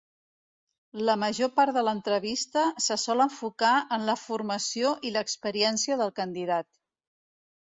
La 1.09 1.15
major 1.23 1.51
part 1.59 1.75
de 1.79 1.83
l'entrevista 1.87 2.63
se 2.85 2.97
sol 3.03 3.25
enfocar 3.27 3.75
en 3.99 4.09
la 4.09 4.17
formació 4.23 4.95
i 5.11 5.13
l'experiència 5.19 6.01
del 6.03 6.15
candidat. 6.23 6.71